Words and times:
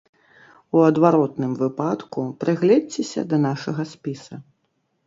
У 0.77 0.81
адваротным 0.91 1.51
выпадку 1.61 2.19
прыгледзьцеся 2.45 3.21
да 3.35 3.41
нашага 3.49 3.81
спіса. 3.93 4.45